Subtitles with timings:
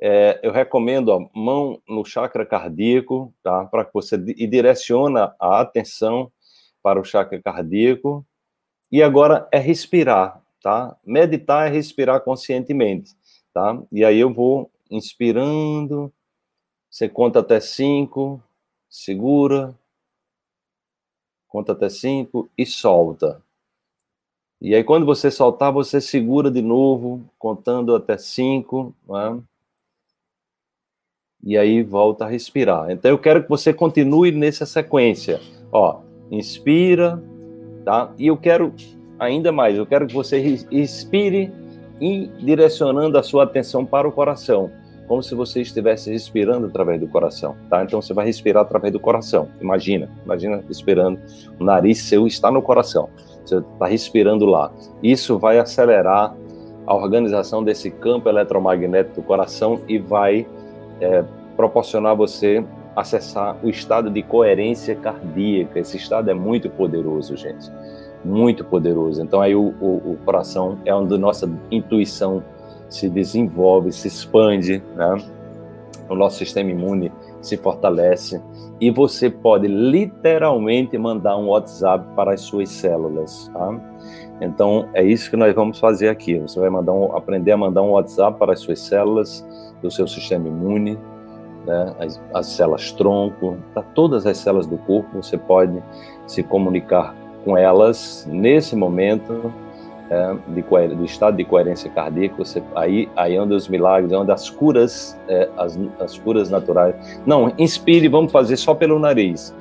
[0.00, 3.64] é, eu recomendo a mão no chakra cardíaco, tá?
[3.66, 6.30] Para que você e direciona a atenção
[6.82, 8.24] para o chakra cardíaco.
[8.92, 10.96] E agora é respirar, tá?
[11.04, 13.12] Meditar é respirar conscientemente,
[13.52, 13.80] tá?
[13.90, 16.12] E aí eu vou inspirando,
[16.90, 18.42] você conta até cinco,
[18.88, 19.74] segura,
[21.48, 23.42] conta até cinco e solta.
[24.60, 29.42] E aí, quando você soltar, você segura de novo, contando até cinco, né?
[31.46, 32.90] E aí volta a respirar.
[32.90, 35.40] Então, eu quero que você continue nessa sequência.
[35.70, 37.22] Ó, inspira,
[37.84, 38.12] tá?
[38.18, 38.74] E eu quero
[39.16, 41.52] ainda mais, eu quero que você inspire
[42.00, 44.70] e direcionando a sua atenção para o coração,
[45.06, 47.82] como se você estivesse respirando através do coração, tá?
[47.84, 49.48] Então você vai respirar através do coração.
[49.60, 51.20] Imagina, imagina respirando,
[51.60, 53.08] o nariz seu está no coração.
[53.44, 54.72] Você está respirando lá.
[55.00, 56.34] Isso vai acelerar
[56.84, 60.44] a organização desse campo eletromagnético do coração e vai
[61.00, 61.24] é,
[61.56, 62.64] proporcionar a você
[62.94, 65.78] acessar o estado de coerência cardíaca.
[65.78, 67.70] Esse estado é muito poderoso, gente.
[68.24, 69.22] Muito poderoso.
[69.22, 72.42] Então, aí o, o, o coração é onde nossa intuição
[72.88, 75.22] se desenvolve, se expande, né?
[76.08, 78.40] O nosso sistema imune se fortalece
[78.80, 83.80] e você pode literalmente mandar um WhatsApp para as suas células, tá?
[84.40, 86.38] Então é isso que nós vamos fazer aqui.
[86.38, 89.46] Você vai mandar um, aprender a mandar um WhatsApp para as suas células
[89.82, 90.98] do seu sistema imune,
[91.66, 91.94] né?
[91.98, 95.22] as, as células tronco, para todas as células do corpo.
[95.22, 95.82] Você pode
[96.26, 99.52] se comunicar com elas nesse momento
[100.10, 100.62] é, de,
[100.94, 104.48] do estado de coerência cardíaca, você, aí, aí é onde os milagres, é onde as
[104.48, 106.94] curas, é, as, as curas naturais.
[107.26, 109.54] Não, inspire, vamos fazer só pelo nariz.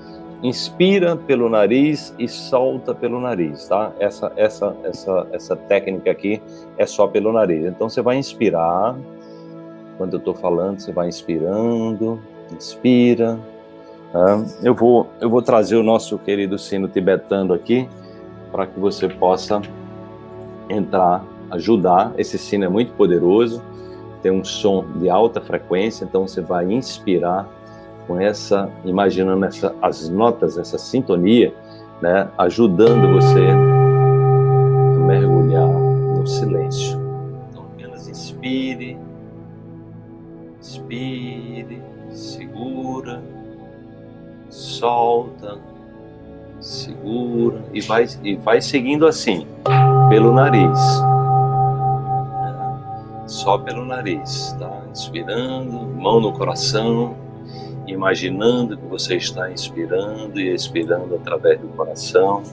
[0.44, 3.92] Inspira pelo nariz e solta pelo nariz, tá?
[4.00, 6.42] Essa, essa, essa, essa técnica aqui
[6.78, 7.66] é só pelo nariz.
[7.66, 8.96] Então você vai inspirar,
[9.98, 12.20] quando eu estou falando, você vai inspirando,
[12.54, 13.40] inspira.
[14.12, 14.44] Tá?
[14.62, 17.90] Eu, vou, eu vou trazer o nosso querido sino tibetano aqui,
[18.52, 19.62] para que você possa
[20.70, 22.14] entrar, ajudar.
[22.18, 23.62] Esse sino é muito poderoso,
[24.22, 27.48] tem um som de alta frequência, então você vai inspirar
[28.08, 31.54] com essa, imaginando essa, as notas, essa sintonia,
[32.02, 37.00] né, ajudando você a mergulhar no silêncio.
[37.50, 38.98] Então apenas inspire,
[40.60, 41.82] inspire,
[42.12, 43.22] segura,
[44.50, 45.58] solta,
[46.60, 49.46] segura e vai, e vai seguindo assim
[50.10, 50.80] pelo nariz.
[53.28, 54.82] Só pelo nariz, tá?
[54.92, 57.16] Inspirando, mão no coração,
[57.88, 62.44] imaginando que você está inspirando e expirando através do coração.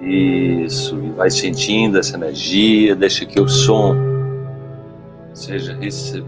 [0.00, 3.94] Isso, e vai sentindo essa energia, deixa que o som
[5.34, 5.76] seja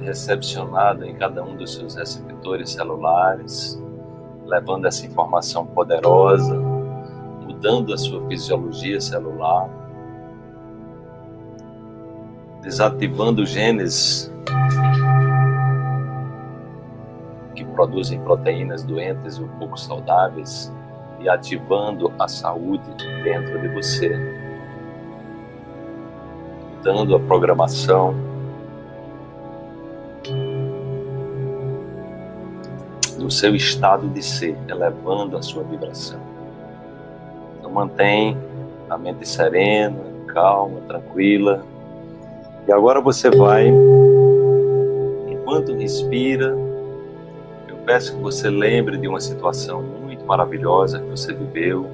[0.02, 3.80] recepcionado em cada um dos seus receptores celulares
[4.50, 6.54] levando essa informação poderosa,
[7.46, 9.70] mudando a sua fisiologia celular,
[12.60, 14.30] desativando genes
[17.54, 20.72] que produzem proteínas doentes ou pouco saudáveis
[21.20, 22.84] e ativando a saúde
[23.22, 24.18] dentro de você,
[26.76, 28.29] mudando a programação
[33.20, 36.18] do seu estado de ser, elevando a sua vibração.
[37.58, 38.36] Então mantém
[38.88, 41.62] a mente serena, calma, tranquila.
[42.66, 43.68] E agora você vai,
[45.28, 46.56] enquanto respira,
[47.68, 51.86] eu peço que você lembre de uma situação muito maravilhosa que você viveu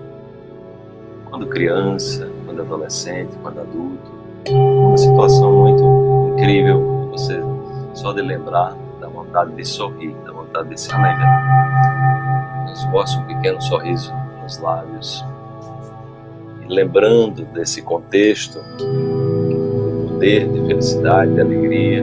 [1.29, 4.17] quando criança, quando adolescente, quando adulto.
[4.49, 7.41] Uma situação muito incrível, você
[7.95, 12.67] só de lembrar dá vontade de sorrir, dá vontade de se alegrar.
[12.73, 14.13] Esboça um pequeno sorriso
[14.43, 15.25] nos lábios.
[16.63, 21.96] E lembrando desse contexto, o poder de felicidade, de alegria,